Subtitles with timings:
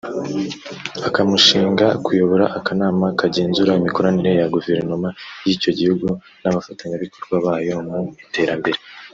[1.07, 5.09] akamushinga kuyobora akanama kagenzura imikoranire ya Guverinoma
[5.45, 6.07] y’icyo gihugu
[6.41, 8.79] n’abafatanyabikorwa bayo mu iterambere